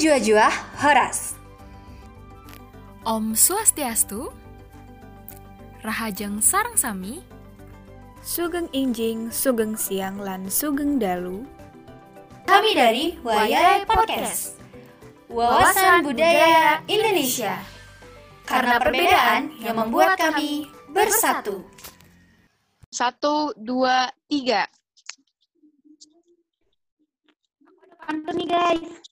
Menjua-jua 0.00 0.48
Horas 0.80 1.36
Om 3.04 3.36
Swastiastu 3.36 4.32
Rahajeng 5.84 6.40
Sarang 6.40 6.72
Sami 6.72 7.20
Sugeng 8.24 8.72
Injing, 8.72 9.28
Sugeng 9.28 9.76
Siang, 9.76 10.16
lan 10.24 10.48
Sugeng 10.48 10.96
Dalu. 10.96 11.44
Kami 12.48 12.72
dari 12.72 13.20
Wayai 13.20 13.84
Podcast 13.84 14.56
Wawasan 15.28 16.00
Budaya 16.00 16.80
Indonesia 16.88 17.60
Karena 18.48 18.80
perbedaan 18.80 19.52
yang 19.60 19.84
membuat 19.84 20.16
kami 20.16 20.64
bersatu 20.96 21.68
Satu, 22.88 23.52
dua, 23.52 24.08
tiga. 24.32 24.64
pantun 28.00 28.40
nih 28.40 28.48
guys. 28.48 29.09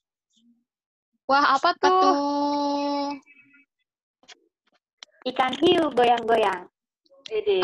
Wah, 1.29 1.45
apa 1.53 1.77
Apa 1.77 1.85
tuh? 1.85 2.01
tuh? 2.01 3.07
Ikan 5.29 5.53
hiu 5.61 5.93
goyang-goyang. 5.93 6.65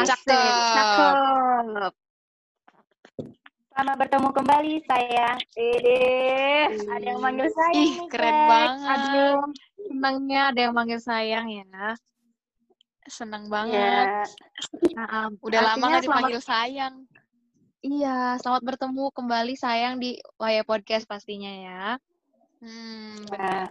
Cakep. 0.05 1.93
Selamat 3.75 3.95
bertemu 3.97 4.29
kembali 4.31 4.73
saya. 4.85 5.33
Dede. 5.51 5.97
Ada 6.85 7.05
yang 7.09 7.19
manggil 7.19 7.49
saya. 7.49 7.73
Ih, 7.73 7.81
nih, 7.81 8.07
keren 8.07 8.29
guys. 8.31 8.49
banget. 8.53 8.99
Aduh. 9.01 9.35
Senangnya 9.89 10.41
ada 10.53 10.59
yang 10.61 10.73
manggil 10.77 11.01
sayang 11.01 11.45
ya. 11.49 11.65
Senang 13.09 13.49
banget. 13.49 13.73
Ya. 13.75 14.23
Nah, 14.93 15.33
udah 15.41 15.59
lama 15.59 15.73
Artinya 15.73 15.89
gak 15.89 16.03
selamat- 16.05 16.05
dipanggil 16.05 16.41
sayang. 16.45 16.95
Iya, 17.81 18.17
selamat 18.41 18.61
bertemu 18.65 19.03
kembali 19.09 19.53
sayang 19.57 19.97
di 19.97 20.17
Waya 20.37 20.61
Podcast 20.61 21.09
pastinya 21.09 21.49
ya. 21.49 21.83
Hmm, 22.63 23.19
Nah, 23.35 23.67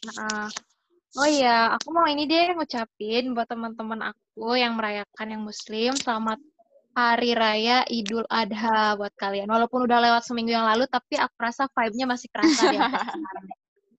Nah, 0.00 0.48
oh 1.20 1.28
iya, 1.28 1.76
aku 1.76 1.92
mau 1.92 2.08
ini 2.08 2.24
deh 2.24 2.56
ngucapin 2.56 3.36
buat 3.36 3.44
teman-teman 3.44 4.00
aku 4.14 4.56
yang 4.56 4.78
merayakan 4.78 5.28
yang 5.28 5.42
Muslim, 5.44 5.92
selamat 5.92 6.40
Hari 6.96 7.36
Raya 7.36 7.84
Idul 7.86 8.24
Adha 8.32 8.96
buat 8.96 9.12
kalian. 9.20 9.46
Walaupun 9.46 9.84
udah 9.84 10.00
lewat 10.00 10.22
seminggu 10.24 10.56
yang 10.56 10.64
lalu, 10.64 10.88
tapi 10.88 11.20
aku 11.20 11.36
rasa 11.36 11.68
vibe-nya 11.70 12.06
masih 12.08 12.28
kerasa 12.32 12.62
di 12.72 12.76
sekarang. 12.80 13.46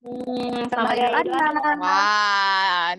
hmm, 0.01 0.59
Selamat 0.73 0.95
Idul 0.97 1.13
Adha. 1.13 1.39
Adha. 1.45 1.71
Wah, 1.77 2.89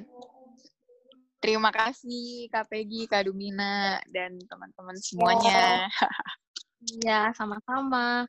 terima 1.42 1.70
kasih 1.74 2.46
Kak 2.54 2.70
Peggy, 2.70 3.10
Kak 3.10 3.26
Dumina, 3.26 3.98
dan 4.14 4.38
teman-teman 4.46 4.96
semuanya. 5.02 5.90
Iya, 6.82 7.30
sama-sama. 7.38 8.26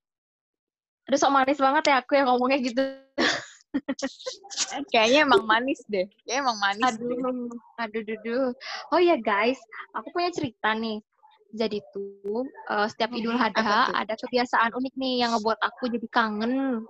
Aduh, 1.09 1.19
sok 1.19 1.33
manis 1.35 1.59
banget 1.59 1.83
ya 1.91 1.95
aku 1.99 2.15
yang 2.15 2.27
ngomongnya 2.31 2.59
gitu. 2.63 2.81
Kayaknya 4.93 5.19
emang 5.27 5.43
manis 5.43 5.81
deh. 5.89 6.07
Kayaknya 6.23 6.41
emang 6.47 6.57
manis 6.61 6.91
deh. 6.95 7.17
Aduh, 7.19 7.49
aduh, 7.81 8.01
aduh. 8.05 8.47
Oh 8.93 8.99
iya 9.01 9.17
guys, 9.19 9.59
aku 9.91 10.13
punya 10.15 10.29
cerita 10.31 10.71
nih. 10.77 11.03
Jadi 11.53 11.77
tuh 11.93 12.49
eh, 12.49 12.87
setiap 12.89 13.13
Idul 13.13 13.37
Adha 13.37 13.93
ada 13.93 14.13
kebiasaan 14.17 14.73
unik 14.73 14.93
nih 14.97 15.13
yang 15.21 15.37
ngebuat 15.37 15.59
aku 15.61 15.85
jadi 15.91 16.07
kangen 16.09 16.81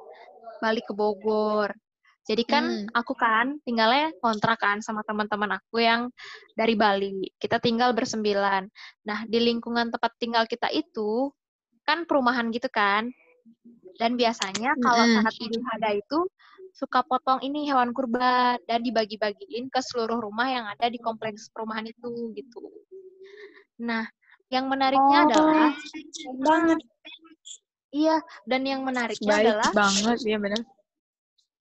balik 0.63 0.87
ke 0.87 0.93
Bogor. 0.95 1.73
Jadi 2.23 2.47
kan 2.47 2.63
Hmm. 2.63 2.87
aku 2.95 3.19
kan 3.19 3.59
tinggalnya 3.67 4.15
kontrakan 4.23 4.79
sama 4.79 5.03
teman-teman 5.03 5.59
aku 5.59 5.83
yang 5.83 6.07
dari 6.55 6.79
Bali. 6.79 7.27
Kita 7.35 7.59
tinggal 7.59 7.91
bersembilan. 7.91 8.63
Nah, 9.03 9.27
di 9.27 9.43
lingkungan 9.43 9.91
tempat 9.91 10.15
tinggal 10.15 10.47
kita 10.47 10.71
itu 10.71 11.27
kan 11.83 12.07
perumahan 12.07 12.47
gitu 12.55 12.71
kan. 12.71 13.11
Dan 14.01 14.17
biasanya 14.17 14.73
kalau 14.81 15.05
saat 15.21 15.33
Idul 15.37 15.63
Adha 15.77 15.91
itu 15.95 16.19
suka 16.73 17.05
potong 17.05 17.39
ini 17.45 17.69
hewan 17.69 17.93
kurban 17.93 18.57
dan 18.65 18.81
dibagi-bagiin 18.81 19.69
ke 19.69 19.79
seluruh 19.79 20.17
rumah 20.17 20.49
yang 20.49 20.65
ada 20.65 20.89
di 20.89 20.97
kompleks 20.97 21.53
perumahan 21.53 21.85
itu 21.85 22.33
gitu. 22.33 22.61
Nah, 23.85 24.09
yang 24.49 24.65
menariknya 24.65 25.17
Oh, 25.23 25.27
adalah 25.29 25.69
banget. 26.41 26.79
iya 27.93 28.17
dan 28.49 28.65
yang 28.65 28.81
menariknya 28.81 29.29
Baik 29.37 29.45
adalah 29.53 29.69
banget, 29.77 30.17
ya 30.25 30.37
benar. 30.41 30.61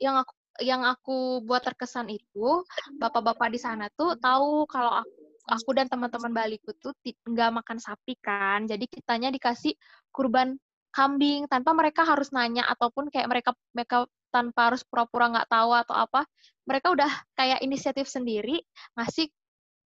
yang 0.01 0.17
aku 0.19 0.33
yang 0.61 0.83
aku 0.85 1.41
buat 1.49 1.65
terkesan 1.65 2.13
itu 2.13 2.65
bapak-bapak 3.01 3.49
di 3.53 3.61
sana 3.61 3.89
tuh 3.97 4.17
tahu 4.21 4.69
kalau 4.69 5.01
aku, 5.01 5.21
aku 5.49 5.71
dan 5.73 5.89
teman-teman 5.89 6.33
Baliku 6.33 6.77
tuh 6.77 6.93
nggak 7.25 7.51
makan 7.63 7.79
sapi 7.81 8.19
kan 8.21 8.69
jadi 8.69 8.85
kitanya 8.85 9.33
dikasih 9.33 9.73
kurban 10.13 10.61
kambing 10.93 11.49
tanpa 11.49 11.73
mereka 11.73 12.05
harus 12.05 12.31
nanya 12.31 12.69
ataupun 12.69 13.09
kayak 13.09 13.27
mereka 13.27 13.51
mereka 13.73 14.07
tanpa 14.29 14.73
harus 14.73 14.85
pura-pura 14.85 15.29
nggak 15.29 15.49
tahu 15.49 15.71
atau 15.77 15.97
apa 15.97 16.25
mereka 16.65 16.93
udah 16.93 17.11
kayak 17.37 17.61
inisiatif 17.65 18.09
sendiri 18.09 18.61
ngasih 18.97 19.29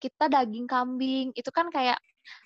kita 0.03 0.28
daging 0.28 0.68
kambing. 0.68 1.31
Itu 1.31 1.47
kan 1.56 1.72
kayak 1.72 1.96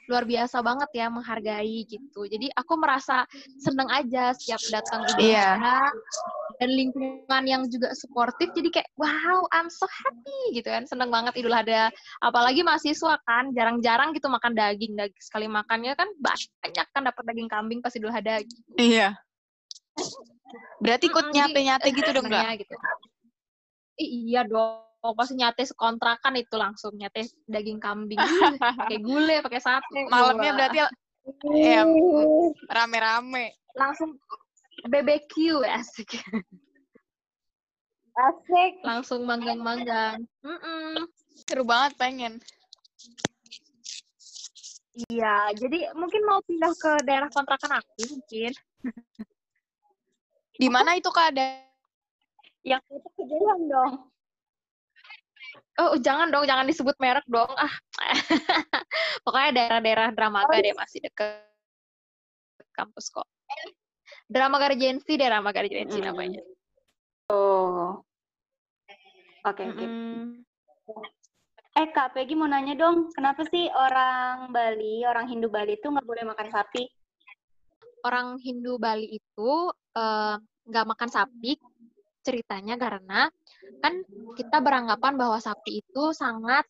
luar 0.06 0.26
biasa 0.30 0.62
banget 0.62 0.90
ya 0.94 1.10
menghargai 1.10 1.86
gitu. 1.90 2.30
Jadi 2.30 2.54
aku 2.54 2.74
merasa 2.78 3.26
seneng 3.58 3.90
aja 3.90 4.34
setiap 4.38 4.62
datang 4.70 5.02
Idul 5.10 5.34
Iya. 5.34 5.58
Dan 6.58 6.74
lingkungan 6.74 7.44
yang 7.46 7.70
juga 7.70 7.94
suportif 7.94 8.50
jadi 8.58 8.70
kayak 8.74 8.90
wow 8.98 9.46
I'm 9.54 9.70
so 9.70 9.86
happy 9.86 10.58
gitu 10.58 10.74
kan 10.74 10.90
seneng 10.90 11.14
banget 11.14 11.38
Idul 11.38 11.54
Adha 11.54 11.94
apalagi 12.18 12.66
mahasiswa 12.66 13.22
kan 13.30 13.54
jarang-jarang 13.54 14.18
gitu 14.18 14.26
makan 14.26 14.58
daging 14.58 14.98
daging 14.98 15.22
sekali 15.22 15.46
makannya 15.46 15.94
kan 15.94 16.10
banyak 16.18 16.88
kan 16.90 17.02
dapat 17.06 17.24
daging 17.30 17.46
kambing 17.46 17.80
pas 17.86 17.94
Idul 17.94 18.10
Adha 18.10 18.42
gitu. 18.42 18.58
Iya. 18.74 19.14
Berarti 20.82 21.06
ikut 21.10 21.26
nyate-nyate 21.34 21.88
gitu 21.94 22.10
dong, 22.10 22.26
Kak? 22.26 22.42
senengnya 22.42 22.52
gitu. 22.66 22.74
Iya 23.98 24.42
dong 24.46 24.88
pasti 25.16 25.40
nyate 25.40 25.64
sekontrakan 25.64 26.36
itu 26.36 26.56
langsung 26.58 26.98
nyate 26.98 27.30
daging 27.48 27.80
kambing 27.80 28.18
pakai 28.60 29.00
gulai 29.00 29.40
pakai 29.40 29.62
sate 29.62 30.10
Malamnya 30.10 30.52
berarti 30.58 30.78
ya 30.84 30.88
rame-rame. 32.72 33.56
langsung 33.78 34.18
BBQ 34.86 35.66
asik 35.66 36.22
Asik. 38.18 38.74
langsung 38.86 39.26
manggang-manggang 39.26 40.26
Mm-mm. 40.42 41.06
Seru 41.46 41.62
banget 41.62 41.94
pengen. 42.02 42.34
Iya, 45.14 45.54
jadi 45.54 45.94
mungkin 45.94 46.26
mau 46.26 46.42
pindah 46.42 46.74
ke 46.74 47.06
daerah 47.06 47.30
kontrakan 47.30 47.78
aku 47.78 48.18
mungkin. 48.18 48.52
Di 50.58 50.68
mana 50.74 50.98
itu 50.98 51.14
Kak 51.14 51.38
ada? 51.38 51.62
Yang 52.66 52.82
itu 52.90 53.10
kejauhan 53.22 53.62
dong. 53.70 53.94
Oh, 55.78 55.94
jangan 56.02 56.34
dong, 56.34 56.50
jangan 56.50 56.66
disebut 56.66 56.98
merek 56.98 57.26
dong. 57.30 57.54
Ah. 57.54 57.70
Pokoknya 59.24 59.54
daerah-daerah 59.54 60.10
Dramaga 60.18 60.58
deh 60.58 60.74
masih 60.74 61.06
deket 61.06 61.46
kampus 62.74 63.14
kok. 63.14 63.30
Dramaga 64.28 64.76
Regency, 64.76 65.16
daerah 65.16 65.40
Dramaga 65.40 65.64
Regency 65.64 66.04
Mm-mm. 66.04 66.08
namanya. 66.12 66.42
Oh. 67.32 68.04
Oke, 69.48 69.64
oke. 69.72 69.86
Mm-mm. 69.88 70.44
Eh, 71.78 71.88
Kak 71.94 72.18
Peggy 72.18 72.36
mau 72.36 72.50
nanya 72.50 72.76
dong, 72.76 73.14
kenapa 73.16 73.48
sih 73.48 73.72
orang 73.72 74.52
Bali, 74.52 75.06
orang 75.08 75.32
Hindu 75.32 75.48
Bali 75.48 75.80
itu 75.80 75.88
nggak 75.88 76.08
boleh 76.08 76.26
makan 76.28 76.50
sapi? 76.52 76.84
Orang 78.04 78.42
Hindu 78.44 78.76
Bali 78.82 79.16
itu 79.16 79.52
eh, 79.96 80.36
nggak 80.68 80.88
makan 80.92 81.10
sapi 81.10 81.56
ceritanya 82.26 82.76
karena 82.76 83.32
kan 83.80 84.04
kita 84.36 84.60
beranggapan 84.60 85.16
bahwa 85.16 85.40
sapi 85.40 85.80
itu 85.80 86.12
sangat 86.12 86.68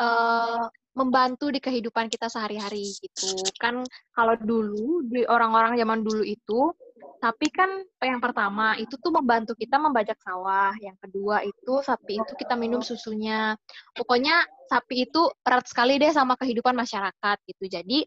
eh, 0.00 0.64
membantu 0.96 1.52
di 1.52 1.60
kehidupan 1.60 2.08
kita 2.08 2.32
sehari-hari 2.32 2.96
gitu 2.96 3.36
kan 3.60 3.84
kalau 4.16 4.34
dulu 4.40 5.04
di 5.04 5.28
orang-orang 5.28 5.76
zaman 5.76 6.00
dulu 6.00 6.24
itu 6.24 6.72
sapi 7.20 7.48
kan 7.52 7.70
yang 8.04 8.20
pertama 8.20 8.76
itu 8.76 8.94
tuh 9.00 9.12
membantu 9.12 9.52
kita 9.56 9.76
membajak 9.80 10.18
sawah. 10.20 10.72
Yang 10.80 10.96
kedua 11.08 11.36
itu 11.44 11.72
sapi 11.84 12.20
itu 12.22 12.32
kita 12.36 12.54
minum 12.56 12.80
susunya. 12.84 13.56
Pokoknya 13.96 14.44
sapi 14.68 15.08
itu 15.08 15.22
erat 15.44 15.66
sekali 15.68 15.96
deh 16.00 16.12
sama 16.12 16.36
kehidupan 16.40 16.76
masyarakat 16.76 17.36
gitu. 17.48 17.64
Jadi 17.68 17.98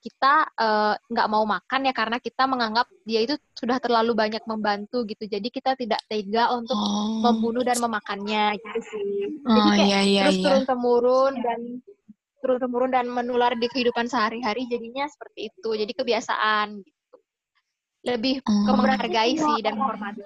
kita 0.00 0.48
eh, 0.56 0.94
nggak 1.12 1.28
mau 1.28 1.44
makan 1.44 1.80
ya 1.88 1.92
karena 1.92 2.16
kita 2.16 2.48
menganggap 2.48 2.88
dia 3.04 3.20
itu 3.20 3.36
sudah 3.52 3.76
terlalu 3.84 4.12
banyak 4.16 4.40
membantu 4.48 5.04
gitu. 5.04 5.24
Jadi 5.28 5.48
kita 5.52 5.76
tidak 5.76 6.00
tega 6.08 6.52
untuk 6.56 6.76
Oh. 6.76 7.20
membunuh 7.20 7.60
dan 7.64 7.76
memakannya 7.80 8.56
gitu 8.56 8.80
sih. 8.80 9.08
Jadi 9.44 9.68
Oh 9.68 9.72
kayak 9.76 9.88
iya 9.88 10.00
iya 10.04 10.20
terus 10.24 10.36
iya. 10.40 10.44
turun 10.48 10.64
temurun 10.64 11.32
dan 11.44 11.60
turun 12.40 12.58
temurun 12.60 12.90
dan 12.92 13.06
menular 13.12 13.52
di 13.52 13.68
kehidupan 13.68 14.08
sehari-hari 14.08 14.64
jadinya 14.72 15.04
seperti 15.08 15.52
itu. 15.52 15.70
Jadi 15.76 15.92
kebiasaan 15.92 16.80
gitu 16.80 16.99
lebih 18.06 18.40
ke 18.40 18.52
Oh. 18.52 18.76
menghargai 18.76 19.36
sih 19.36 19.58
dan 19.60 19.76
menghormati 19.76 20.24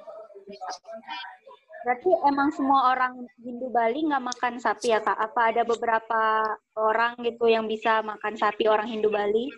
Berarti 1.85 2.11
emang 2.25 2.49
semua 2.49 2.97
orang 2.97 3.29
Hindu 3.44 3.69
Bali 3.69 4.09
nggak 4.09 4.25
makan 4.25 4.55
sapi 4.56 4.97
ya 4.97 5.05
kak? 5.05 5.21
Apa 5.21 5.53
ada 5.53 5.69
beberapa 5.69 6.49
orang 6.81 7.21
gitu 7.21 7.44
yang 7.44 7.69
bisa 7.69 8.00
makan 8.00 8.41
sapi 8.41 8.65
orang 8.65 8.88
Hindu 8.88 9.12
Bali 9.12 9.53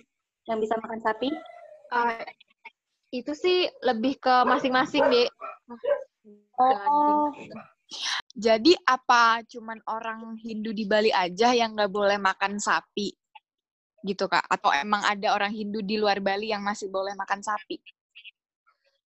yang 0.51 0.59
bisa 0.59 0.75
makan 0.75 0.99
sapi? 0.99 1.31
Uh, 1.95 2.19
itu 3.15 3.31
sih 3.31 3.71
lebih 3.79 4.19
ke 4.19 4.35
masing-masing 4.43 5.07
deh. 5.07 5.31
Oh, 6.59 7.31
Jadi 8.35 8.75
apa 8.83 9.47
cuman 9.47 9.79
orang 9.87 10.35
Hindu 10.43 10.75
di 10.75 10.83
Bali 10.83 11.15
aja 11.15 11.55
yang 11.55 11.79
nggak 11.79 11.95
boleh 11.95 12.19
makan 12.19 12.59
sapi? 12.59 13.15
Gitu 14.03 14.27
Kak? 14.27 14.51
Atau 14.51 14.75
emang 14.75 15.07
ada 15.07 15.31
orang 15.31 15.55
Hindu 15.55 15.79
di 15.79 15.95
luar 15.95 16.19
Bali 16.19 16.51
yang 16.51 16.67
masih 16.67 16.91
boleh 16.91 17.15
makan 17.15 17.39
sapi? 17.39 17.79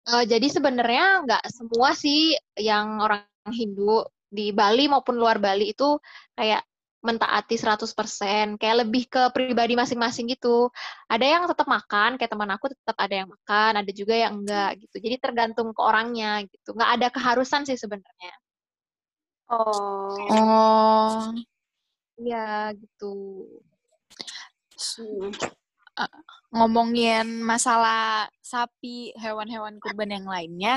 Uh, 0.08 0.25
jadi 0.25 0.49
sebenarnya 0.49 1.29
nggak 1.29 1.44
semua 1.52 1.93
sih 1.93 2.32
yang 2.56 3.05
orang 3.05 3.26
Hindu 3.52 4.05
di 4.31 4.55
Bali 4.55 4.87
maupun 4.87 5.19
luar 5.19 5.37
Bali 5.43 5.75
itu 5.75 5.99
kayak 6.38 6.64
mentaati 7.00 7.56
100%, 7.56 8.61
kayak 8.61 8.76
lebih 8.85 9.08
ke 9.08 9.32
pribadi 9.32 9.73
masing-masing 9.73 10.29
gitu. 10.29 10.69
Ada 11.08 11.25
yang 11.25 11.43
tetap 11.49 11.64
makan, 11.64 12.20
kayak 12.20 12.29
teman 12.29 12.52
aku 12.52 12.69
tetap 12.76 12.97
ada 13.00 13.25
yang 13.25 13.29
makan, 13.32 13.73
ada 13.81 13.91
juga 13.97 14.14
yang 14.14 14.44
enggak 14.44 14.85
gitu. 14.85 14.97
Jadi 15.00 15.17
tergantung 15.17 15.73
ke 15.73 15.81
orangnya 15.81 16.44
gitu. 16.44 16.76
Nggak 16.76 16.91
ada 17.00 17.06
keharusan 17.08 17.64
sih 17.64 17.81
sebenarnya. 17.81 18.32
oh, 19.49 20.12
Oh, 20.29 21.32
Iya 22.20 22.76
gitu. 22.76 23.12
Hmm. 24.76 25.32
Ngomongin 26.50 27.43
masalah 27.47 28.26
sapi, 28.43 29.14
hewan-hewan 29.19 29.79
kurban 29.82 30.11
yang 30.14 30.26
lainnya, 30.26 30.75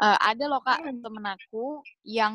eh, 0.00 0.18
ada 0.20 0.44
loh 0.48 0.60
kak 0.64 0.80
temen 1.04 1.24
aku 1.28 1.84
yang 2.04 2.34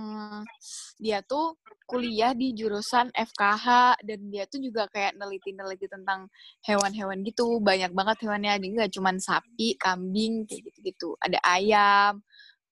dia 1.02 1.22
tuh 1.26 1.58
kuliah 1.86 2.34
di 2.34 2.54
jurusan 2.58 3.14
FKH 3.14 4.00
dan 4.06 4.20
dia 4.34 4.46
tuh 4.50 4.58
juga 4.62 4.90
kayak 4.90 5.18
neliti-neliti 5.22 5.86
tentang 5.90 6.30
hewan-hewan 6.66 7.22
gitu, 7.26 7.62
banyak 7.62 7.94
banget 7.94 8.18
hewannya, 8.26 8.58
jadi 8.58 8.70
nggak 8.74 8.92
cuma 8.98 9.12
sapi, 9.22 9.78
kambing 9.78 10.46
kayak 10.50 10.66
gitu-gitu, 10.74 11.14
ada 11.22 11.38
ayam, 11.46 12.22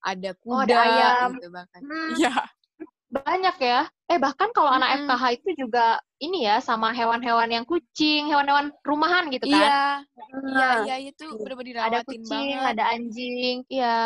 ada 0.01 0.31
Oh, 0.49 0.61
kuda, 0.65 0.73
ada 0.73 0.81
ayam. 0.89 1.29
gitu 1.37 1.47
bahkan. 1.53 1.81
Hmm. 1.85 2.09
Iya. 2.17 2.33
Banyak 3.13 3.57
ya. 3.61 3.92
Eh 4.13 4.21
bahkan 4.21 4.53
kalau 4.53 4.69
anak 4.69 4.93
Mm-mm. 4.93 5.09
FKH 5.09 5.23
itu 5.41 5.49
juga 5.65 5.97
ini 6.21 6.45
ya 6.45 6.61
sama 6.61 6.93
hewan-hewan 6.93 7.49
yang 7.49 7.65
kucing, 7.65 8.29
hewan-hewan 8.29 8.69
rumahan 8.85 9.25
gitu 9.33 9.49
kan. 9.49 9.57
Iya, 9.57 9.81
iya, 10.53 10.67
Ah. 10.69 10.77
iya 10.85 10.95
itu 11.01 11.25
bener-bener 11.33 11.81
ada 11.81 12.05
dirawatin 12.05 12.21
kucing, 12.21 12.47
banget. 12.53 12.71
ada 12.77 12.83
anjing, 12.93 13.55
iya. 13.73 13.97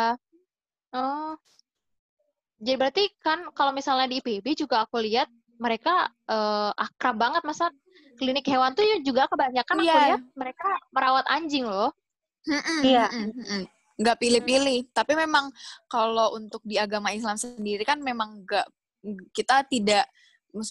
Oh. 0.96 1.36
Jadi 2.58 2.74
berarti 2.74 3.04
kan 3.20 3.52
kalau 3.52 3.70
misalnya 3.70 4.08
di 4.08 4.18
IPB 4.18 4.56
juga 4.56 4.88
aku 4.88 4.96
lihat 4.98 5.28
mereka 5.60 6.08
eh, 6.24 6.72
akrab 6.72 7.20
banget 7.20 7.44
masa 7.44 7.68
klinik 8.16 8.48
hewan 8.48 8.72
tuh 8.72 8.82
juga 9.04 9.28
kebanyakan 9.28 9.76
aku 9.78 9.84
Iya. 9.86 10.00
lihat 10.08 10.22
mereka 10.34 10.68
merawat 10.90 11.28
anjing 11.28 11.68
loh. 11.68 11.92
Iya. 12.80 13.12
Nggak 14.00 14.16
pilih-pilih. 14.18 14.88
Tapi 14.90 15.12
memang 15.12 15.52
kalau 15.86 16.32
untuk 16.32 16.64
di 16.64 16.80
agama 16.80 17.12
Islam 17.12 17.36
sendiri 17.36 17.84
kan 17.84 18.00
memang 18.00 18.42
nggak 18.48 18.64
kita 19.32 19.64
tidak 19.70 20.06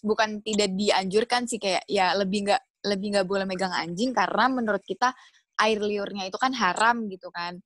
bukan 0.04 0.44
tidak 0.44 0.74
dianjurkan 0.74 1.48
sih 1.48 1.62
kayak 1.62 1.86
ya 1.88 2.12
lebih 2.18 2.50
nggak 2.50 2.62
lebih 2.88 3.08
nggak 3.18 3.28
boleh 3.28 3.46
megang 3.48 3.74
anjing 3.74 4.12
karena 4.12 4.50
menurut 4.52 4.84
kita 4.84 5.14
air 5.58 5.80
liurnya 5.82 6.30
itu 6.30 6.38
kan 6.38 6.54
haram 6.54 7.08
gitu 7.10 7.30
kan. 7.34 7.58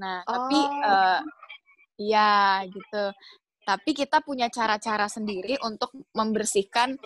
Nah 0.00 0.22
tapi 0.26 0.58
Oh. 0.58 0.88
eh, 0.88 1.20
ya 1.98 2.62
gitu. 2.68 3.04
Tapi 3.68 3.90
kita 3.92 4.24
punya 4.24 4.48
cara-cara 4.48 5.06
sendiri 5.12 5.60
untuk 5.60 5.92
membersihkan 6.16 6.96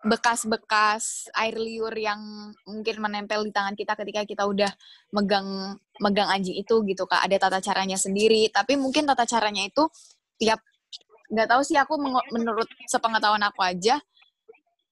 bekas-bekas 0.00 1.28
air 1.36 1.60
liur 1.60 1.92
yang 1.92 2.16
mungkin 2.64 2.96
menempel 3.04 3.44
di 3.44 3.52
tangan 3.52 3.76
kita 3.76 3.92
ketika 4.00 4.24
kita 4.24 4.48
udah 4.48 4.72
megang 5.12 5.76
megang 6.00 6.24
anjing 6.32 6.56
itu 6.56 6.80
gitu 6.88 7.04
kak 7.04 7.20
ada 7.20 7.36
tata 7.36 7.60
caranya 7.60 8.00
sendiri 8.00 8.48
tapi 8.48 8.80
mungkin 8.80 9.04
tata 9.04 9.28
caranya 9.28 9.60
itu 9.60 9.84
tiap 10.40 10.64
nggak 11.30 11.48
tahu 11.48 11.62
sih 11.62 11.78
aku 11.78 11.94
menurut 12.34 12.66
sepengetahuan 12.90 13.42
aku 13.46 13.62
aja 13.62 14.02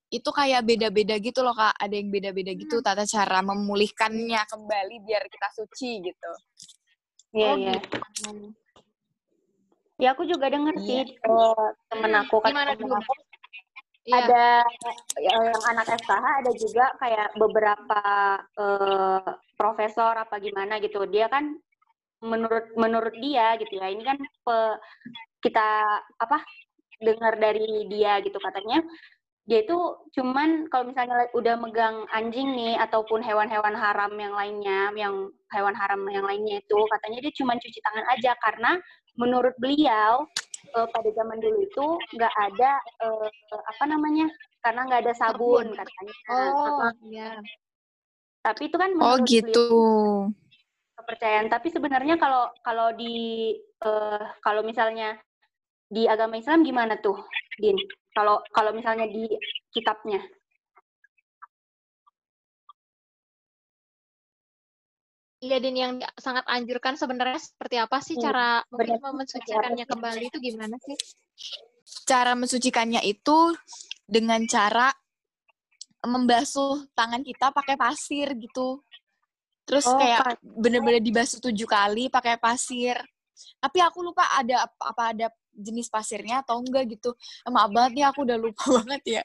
itu 0.08 0.30
kayak 0.32 0.64
beda-beda 0.64 1.18
gitu 1.20 1.44
loh 1.44 1.52
kak 1.52 1.76
ada 1.76 1.92
yang 1.92 2.08
beda-beda 2.08 2.56
gitu 2.56 2.80
tata 2.80 3.04
cara 3.04 3.44
memulihkannya 3.44 4.40
kembali 4.46 4.96
biar 5.04 5.26
kita 5.28 5.48
suci 5.52 5.90
gitu 6.00 6.32
Iya, 7.28 7.44
Oh, 7.44 7.56
iya. 7.60 7.76
gitu. 7.76 8.54
Ya 10.00 10.08
aku 10.16 10.24
juga 10.24 10.48
denger 10.48 10.78
Iya. 10.80 11.04
sih 11.04 11.12
eh, 11.12 11.68
temen 11.92 12.12
aku 12.24 12.40
kan 12.40 12.50
Gimana 12.54 12.72
temen 12.72 12.96
aku 12.96 13.12
Iya. 14.08 14.16
ada 14.24 14.44
ya, 15.20 15.32
yang 15.36 15.44
anak 15.68 15.86
FKH 16.00 16.24
ada 16.40 16.52
juga 16.56 16.84
kayak 16.96 17.28
beberapa 17.36 18.00
eh, 18.56 19.28
profesor 19.60 20.16
apa 20.16 20.40
gimana 20.40 20.80
gitu 20.80 21.04
dia 21.04 21.28
kan 21.28 21.52
menurut 22.24 22.72
menurut 22.80 23.12
dia 23.20 23.60
gitu 23.60 23.76
ya 23.76 23.92
ini 23.92 24.00
kan 24.00 24.16
pe- 24.16 24.78
kita 25.42 25.68
apa 26.18 26.42
dengar 26.98 27.38
dari 27.38 27.86
dia 27.86 28.18
gitu 28.22 28.38
katanya. 28.42 28.82
Dia 29.48 29.64
itu 29.64 29.78
cuman 30.12 30.68
kalau 30.68 30.92
misalnya 30.92 31.24
udah 31.32 31.56
megang 31.56 32.04
anjing 32.12 32.52
nih 32.52 32.76
ataupun 32.84 33.24
hewan-hewan 33.24 33.72
haram 33.72 34.12
yang 34.20 34.36
lainnya 34.36 34.92
yang 34.92 35.32
hewan 35.56 35.72
haram 35.72 36.04
yang 36.12 36.28
lainnya 36.28 36.60
itu 36.60 36.76
katanya 36.76 37.18
dia 37.24 37.32
cuman 37.32 37.56
cuci 37.56 37.80
tangan 37.80 38.06
aja 38.12 38.36
karena 38.44 38.76
menurut 39.16 39.56
beliau 39.56 40.28
eh, 40.76 40.88
pada 40.92 41.10
zaman 41.16 41.40
dulu 41.40 41.64
itu 41.64 41.86
nggak 42.12 42.34
ada 42.36 42.72
eh, 43.08 43.28
apa 43.56 43.84
namanya 43.88 44.28
karena 44.60 44.80
nggak 44.84 45.02
ada 45.08 45.14
sabun 45.16 45.72
katanya. 45.72 46.14
Oh, 46.28 46.92
iya. 47.08 47.32
tapi 48.44 48.68
itu 48.68 48.76
kan 48.76 48.90
oh 49.00 49.16
menurut 49.16 49.24
gitu. 49.32 49.48
beliau 49.48 50.46
kepercayaan. 50.98 51.48
Tapi 51.48 51.72
sebenarnya 51.72 52.20
kalau 52.20 52.52
kalau 52.60 52.92
di 52.92 53.56
eh, 53.56 54.24
kalau 54.44 54.60
misalnya 54.60 55.16
di 55.88 56.04
agama 56.04 56.36
Islam 56.36 56.60
gimana 56.64 57.00
tuh 57.00 57.16
Din 57.56 57.76
kalau 58.12 58.44
kalau 58.52 58.76
misalnya 58.76 59.08
di 59.08 59.24
kitabnya 59.72 60.20
Iya, 65.38 65.62
Din, 65.62 65.78
yang 65.78 65.92
sangat 66.18 66.42
anjurkan 66.50 66.98
sebenarnya 66.98 67.38
seperti 67.38 67.78
apa 67.78 68.02
sih 68.02 68.18
Hmm, 68.18 68.26
cara 68.26 68.58
mungkin 68.74 68.98
mensucikannya 68.98 69.86
kembali 69.86 70.26
itu 70.26 70.38
gimana 70.42 70.74
sih? 70.82 70.98
cara 72.04 72.34
mensucikannya 72.34 73.00
itu 73.06 73.54
dengan 74.04 74.42
cara 74.50 74.90
membasuh 76.02 76.90
tangan 76.92 77.22
kita 77.22 77.54
pakai 77.54 77.78
pasir 77.78 78.34
gitu. 78.34 78.82
Terus 79.62 79.86
Oh, 79.86 79.94
kayak 79.94 80.42
bener-bener 80.42 80.98
dibasuh 80.98 81.38
tujuh 81.38 81.68
kali 81.70 82.10
pakai 82.10 82.34
pasir. 82.40 82.98
Tapi 83.62 83.78
aku 83.78 84.02
lupa 84.02 84.26
ada 84.34 84.66
apa, 84.66 84.82
apa 84.90 85.02
ada 85.14 85.26
jenis 85.58 85.90
pasirnya 85.90 86.40
atau 86.40 86.62
enggak 86.62 86.86
gitu. 86.88 87.12
Eh, 87.42 87.50
maaf 87.50 87.68
banget 87.68 87.92
nih 87.98 88.04
aku 88.06 88.22
udah 88.22 88.38
lupa 88.38 88.62
banget 88.78 89.02
ya. 89.20 89.22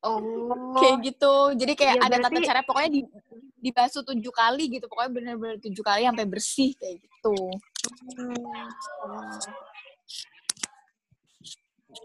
Oh, 0.00 0.20
Kayak 0.80 0.96
gitu. 1.04 1.34
Jadi 1.54 1.72
kayak 1.76 1.96
Ya, 2.00 2.02
ada 2.08 2.16
tata 2.18 2.32
berarti- 2.32 2.48
cara 2.48 2.60
pokoknya 2.64 2.90
di, 2.90 3.00
dibasuh 3.60 4.02
tujuh 4.02 4.32
kali 4.32 4.64
gitu. 4.72 4.88
Pokoknya 4.88 5.10
bener-bener 5.12 5.56
tujuh 5.60 5.84
kali 5.84 6.08
sampai 6.08 6.24
bersih 6.24 6.72
kayak 6.74 7.04
gitu. 7.04 7.36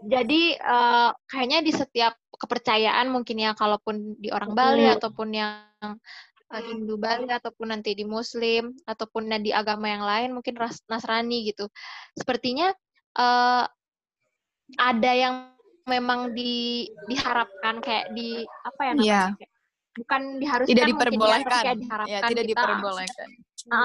Jadi 0.06 0.42
eh, 0.52 1.10
kayaknya 1.24 1.58
di 1.62 1.72
setiap 1.72 2.14
kepercayaan 2.36 3.08
mungkin 3.08 3.40
ya, 3.40 3.56
kalaupun 3.56 4.20
di 4.20 4.28
orang 4.28 4.52
Bali 4.52 4.84
Hmm. 4.84 4.96
ataupun 5.00 5.28
yang 5.32 5.96
eh, 6.46 6.62
Hindu 6.62 6.94
Bali 6.96 7.26
ataupun 7.26 7.70
nanti 7.70 7.92
di 7.92 8.04
Muslim 8.04 8.74
ataupun 8.84 9.26
di 9.40 9.50
agama 9.50 9.86
yang 9.86 10.04
lain 10.04 10.28
mungkin 10.32 10.54
Ras- 10.54 10.84
Nasrani 10.86 11.46
gitu. 11.46 11.66
Sepertinya 12.12 12.70
eh, 13.16 13.64
ada 14.76 15.12
yang 15.14 15.54
memang 15.86 16.34
di 16.34 16.86
diharapkan 17.06 17.78
kayak 17.78 18.10
di 18.10 18.42
apa 18.62 18.80
ya 18.82 18.92
namanya? 18.92 19.06
Iya. 19.06 19.22
kayak- 19.38 19.54
Bukan 19.96 20.22
diharuskan 20.36 20.68
Tidak 20.68 20.84
mungkin 20.84 20.92
ya, 20.92 21.00
diperbolehkan. 21.08 21.48
kayak 21.56 21.64
Ya, 21.64 21.80
diharapkan 21.80 22.28
tidak 22.28 22.44
kita 22.44 22.52
diperbolehkan. 22.52 23.28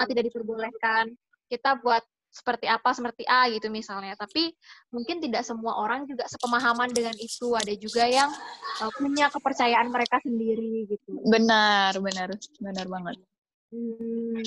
tidak 0.04 0.24
diperbolehkan 0.28 1.04
kita 1.48 1.72
buat 1.80 2.04
seperti 2.32 2.64
apa 2.66 2.96
seperti 2.96 3.28
A 3.28 3.52
gitu 3.52 3.68
misalnya 3.68 4.16
tapi 4.16 4.56
mungkin 4.88 5.20
tidak 5.20 5.44
semua 5.44 5.76
orang 5.76 6.08
juga 6.08 6.24
sepemahaman 6.32 6.88
dengan 6.90 7.12
itu 7.20 7.52
ada 7.54 7.76
juga 7.76 8.08
yang 8.08 8.32
uh, 8.80 8.92
punya 8.96 9.28
kepercayaan 9.28 9.92
mereka 9.92 10.16
sendiri 10.24 10.88
gitu 10.88 11.12
Benar, 11.28 11.92
benar, 12.00 12.32
benar 12.58 12.86
banget. 12.88 13.16
Hmm. 13.72 14.40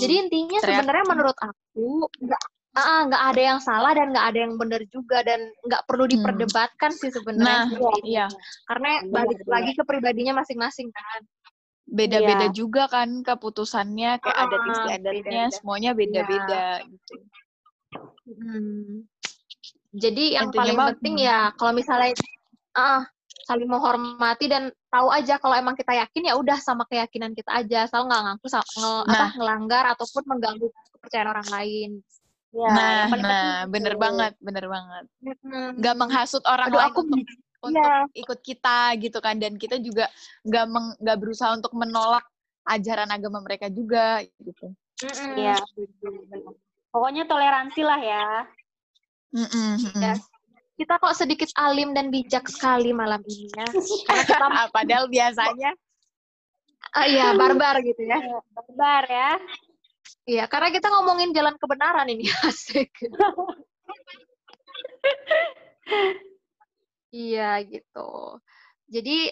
jadi 0.00 0.14
intinya 0.24 0.58
Teriak. 0.58 0.80
sebenarnya 0.80 1.04
menurut 1.06 1.36
aku 1.36 2.08
nggak 2.24 2.42
nggak 2.74 3.22
ada 3.30 3.42
yang 3.54 3.60
salah 3.62 3.92
dan 3.94 4.10
nggak 4.10 4.26
ada 4.34 4.38
yang 4.48 4.54
benar 4.58 4.82
juga 4.90 5.22
dan 5.22 5.44
nggak 5.62 5.84
perlu 5.86 6.04
Hmm. 6.04 6.12
diperdebatkan 6.18 6.90
sih 6.90 7.06
Nah, 7.06 7.14
sebenarnya 7.14 7.68
itu. 7.70 7.86
iya. 8.08 8.26
karena 8.66 8.90
Benar, 9.04 9.12
balik 9.14 9.38
lagi 9.46 9.70
ke 9.76 9.82
pribadinya 9.86 10.40
masing-masing 10.40 10.88
kan 10.90 11.20
beda-beda 11.84 12.48
Iya. 12.48 12.54
juga 12.54 12.88
kan 12.88 13.20
keputusannya 13.20 14.18
kayak 14.18 14.38
adat 14.38 14.60
Ah, 14.60 14.68
istiadatnya 14.72 15.20
beda-beda. 15.44 15.54
semuanya 15.54 15.90
beda-beda 15.92 16.64
gitu. 16.82 17.14
Hmm. 18.26 19.04
Jadi 19.94 20.24
yang 20.34 20.48
Intinya 20.50 20.58
paling 20.64 20.78
penting 20.96 21.14
ya 21.22 21.52
kalau 21.54 21.70
misalnya 21.70 22.16
ah 22.74 23.06
saling 23.44 23.68
menghormati 23.68 24.48
dan 24.48 24.72
tahu 24.88 25.12
aja 25.12 25.36
kalau 25.36 25.54
emang 25.54 25.76
kita 25.76 25.92
yakin 25.94 26.26
ya 26.26 26.34
udah 26.34 26.56
sama 26.58 26.88
keyakinan 26.88 27.30
kita 27.30 27.52
aja, 27.52 27.84
asal 27.84 28.08
nggak 28.08 28.22
ngaku 28.24 28.46
nge- 28.48 29.04
apa, 29.04 29.12
Nah. 29.12 29.30
ngelanggar 29.36 29.84
ataupun 29.92 30.22
mengganggu 30.24 30.66
kepercayaan 30.96 31.28
orang 31.28 31.48
lain. 31.52 31.90
Ya, 32.54 32.70
nah, 32.70 33.04
nah, 33.12 33.54
bener 33.66 33.94
itu. 33.94 34.00
banget, 34.00 34.32
bener 34.38 34.64
banget. 34.64 35.04
Hmm. 35.42 35.70
Nggak 35.76 35.96
menghasut 35.98 36.42
orang 36.46 36.70
Aduh, 36.70 36.78
lain 36.80 36.88
aku 36.88 36.98
untuk 37.02 37.18
untuk 37.64 37.80
Iya. 37.80 38.04
ikut 38.12 38.38
kita 38.40 38.78
gitu 39.00 39.18
kan, 39.18 39.40
dan 39.40 39.56
kita 39.56 39.80
juga 39.80 40.06
nggak 40.44 40.66
meng- 40.68 40.96
nggak 41.00 41.18
berusaha 41.18 41.56
untuk 41.56 41.72
menolak 41.72 42.24
ajaran 42.64 43.08
agama 43.08 43.40
mereka 43.40 43.68
juga 43.68 44.20
gitu. 44.40 44.72
Iya, 45.36 45.60
benar. 45.76 46.40
Pokoknya 46.88 47.24
toleransi 47.26 47.82
lah 47.82 48.00
ya. 48.00 48.26
Mm-mm, 49.34 49.70
mm-mm. 49.82 50.00
Ya. 50.00 50.14
Kita 50.74 50.98
kok 50.98 51.14
sedikit 51.14 51.50
alim 51.54 51.94
dan 51.94 52.10
bijak 52.10 52.46
sekali 52.46 52.94
malam 52.94 53.22
ini 53.26 53.50
ya. 53.50 53.66
Ah, 54.54 54.70
Padahal 54.70 55.10
biasanya 55.10 55.74
Ah, 56.94 57.10
iya, 57.10 57.34
barbar 57.34 57.82
gitu 57.82 58.06
ya. 58.06 58.22
Barbar 58.54 59.02
ya. 59.10 59.30
Iya, 60.24 60.44
karena 60.46 60.70
kita 60.70 60.86
ngomongin 60.94 61.34
jalan 61.34 61.58
kebenaran 61.58 62.06
ini 62.06 62.30
asik. 62.48 62.94
iya 67.14 67.62
gitu. 67.62 68.10
Jadi 68.90 69.30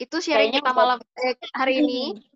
itu 0.00 0.16
sharing 0.18 0.50
Kayaknya 0.50 0.60
kita 0.64 0.72
malam 0.72 0.98
eh, 1.20 1.34
hari 1.52 1.74
ini. 1.84 2.02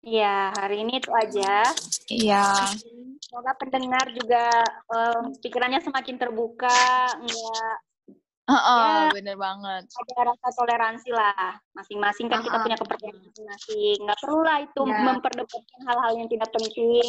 Iya, 0.00 0.48
hari 0.56 0.80
ini 0.80 0.96
itu 0.96 1.12
aja. 1.12 1.76
iya 2.08 2.72
Semoga 3.20 3.52
pendengar 3.60 4.08
juga 4.16 4.64
em, 4.88 5.36
pikirannya 5.44 5.84
semakin 5.84 6.16
terbuka, 6.16 7.20
nggak 7.20 7.74
Heeh, 8.48 8.80
Ya. 8.80 9.12
bener 9.12 9.36
banget. 9.36 9.84
ada 9.92 10.32
rasa 10.32 10.48
toleransi 10.56 11.12
lah. 11.12 11.52
Masing-masing 11.76 12.32
kan 12.32 12.40
kita 12.40 12.56
Ah, 12.58 12.62
punya 12.64 12.76
kepercayaan 12.80 13.20
masing-masing. 13.22 13.96
Nggak 14.02 14.18
perlu 14.24 14.40
lah 14.40 14.58
itu 14.64 14.80
Iya. 14.88 14.98
memperdebatkan 15.04 15.80
hal-hal 15.84 16.12
yang 16.16 16.28
tidak 16.32 16.48
penting. 16.50 17.08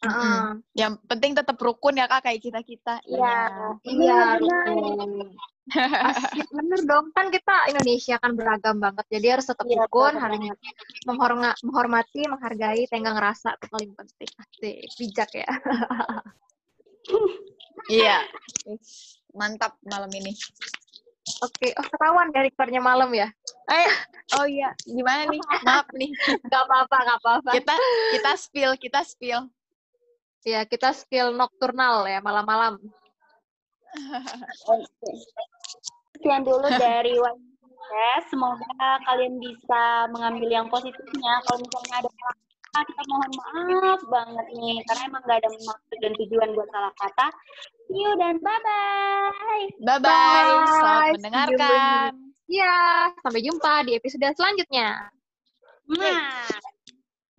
Heeh. 0.00 0.40
Yang 0.72 0.92
penting 1.04 1.32
tetap 1.36 1.60
rukun 1.60 2.00
ya 2.00 2.08
kak 2.08 2.24
kayak 2.24 2.40
kita 2.40 2.60
kita. 2.64 2.94
Iya. 3.04 3.40
Iya, 3.84 4.18
benar. 4.40 4.66
betul. 4.66 5.28
Asik, 6.10 6.48
bener 6.50 6.80
dong. 6.88 7.12
Kan 7.14 7.28
kita 7.30 7.68
Indonesia 7.70 8.16
kan 8.18 8.32
beragam 8.34 8.80
banget. 8.80 9.06
Jadi 9.12 9.26
harus 9.28 9.46
tetap 9.46 9.68
Iya, 9.68 9.86
rukun, 9.86 10.14
harus 10.18 10.40
menghorma- 11.04 11.58
menghormati, 11.62 12.26
menghargai, 12.26 12.88
tenggang 12.90 13.20
rasa 13.20 13.54
itu 13.54 13.66
paling 13.68 13.92
penting. 13.94 14.30
Asik, 14.40 14.76
bijak 14.98 15.30
ya. 15.36 15.48
Iya. 17.88 18.22
Mantap 19.32 19.80
malam 19.88 20.12
ini. 20.12 20.36
Oke, 21.40 21.72
oh 21.78 21.86
ketahuan 21.86 22.28
dari 22.28 22.52
rekornya 22.52 22.82
malam 22.82 23.08
ya? 23.14 23.28
Eh, 23.70 23.90
oh 24.36 24.46
iya, 24.46 24.74
gimana 24.84 25.26
nih? 25.30 25.40
Maaf 25.66 25.88
nih. 25.96 26.10
Gak 26.44 26.62
apa-apa, 26.68 26.96
gak 27.06 27.18
apa-apa. 27.24 27.50
Kita 27.56 27.74
kita 28.14 28.32
spill, 28.36 28.72
kita 28.76 29.00
spill. 29.02 29.48
Ya, 30.40 30.64
kita 30.64 30.96
skill 30.96 31.36
nokturnal 31.36 32.08
ya, 32.08 32.24
malam-malam. 32.24 32.80
Oke. 34.70 35.10
Sekian 36.16 36.44
dulu 36.44 36.68
dari 36.80 37.16
Podcast. 37.90 38.26
Semoga 38.30 39.02
kalian 39.02 39.42
bisa 39.42 40.06
mengambil 40.14 40.46
yang 40.46 40.66
positifnya. 40.70 41.42
Kalau 41.42 41.58
misalnya 41.58 41.94
ada 41.98 42.10
salah 42.14 42.36
kata, 42.38 42.80
kita 42.86 43.02
mohon 43.10 43.30
maaf 43.34 44.00
banget 44.06 44.46
nih. 44.54 44.76
Karena 44.86 45.02
emang 45.10 45.22
nggak 45.26 45.38
ada 45.42 45.48
maksud 45.50 45.98
dan 45.98 46.12
tujuan 46.22 46.48
buat 46.54 46.68
salah 46.70 46.92
kata. 47.02 47.26
See 47.90 47.98
you 47.98 48.14
dan 48.14 48.38
bye-bye. 48.38 49.64
Bye 49.82 49.98
bye. 49.98 50.06
Bye. 50.06 50.70
Selamat 50.70 51.14
mendengarkan. 51.18 52.10
Iya, 52.46 52.78
sampai 53.26 53.42
jumpa 53.42 53.72
di 53.82 53.92
episode 53.98 54.30
selanjutnya. 54.38 55.10
Nah. 55.90 56.46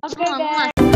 Oke 0.03 0.25
Mwah, 0.27 0.36
guys. 0.67 0.90